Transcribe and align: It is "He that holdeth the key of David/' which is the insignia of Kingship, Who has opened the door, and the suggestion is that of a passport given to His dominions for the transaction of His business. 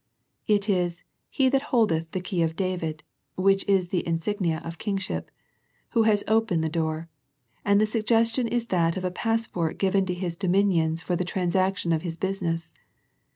It 0.47 0.67
is 0.67 1.03
"He 1.29 1.47
that 1.49 1.61
holdeth 1.69 2.09
the 2.09 2.21
key 2.21 2.41
of 2.41 2.55
David/' 2.55 3.01
which 3.35 3.63
is 3.67 3.89
the 3.89 4.01
insignia 4.07 4.59
of 4.65 4.79
Kingship, 4.79 5.29
Who 5.89 6.05
has 6.09 6.23
opened 6.27 6.63
the 6.63 6.69
door, 6.69 7.07
and 7.63 7.79
the 7.79 7.85
suggestion 7.85 8.47
is 8.47 8.65
that 8.73 8.97
of 8.97 9.03
a 9.03 9.11
passport 9.11 9.77
given 9.77 10.07
to 10.07 10.15
His 10.15 10.35
dominions 10.35 11.03
for 11.03 11.15
the 11.15 11.23
transaction 11.23 11.93
of 11.93 12.01
His 12.01 12.17
business. 12.17 12.73